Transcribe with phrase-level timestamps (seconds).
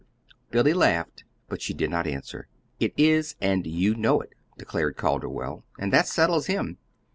[0.49, 2.47] Billy laughed, but she did not answer.
[2.79, 5.63] "It is, and you know it," declared Calderwell.
[5.77, 6.79] "And that settles him.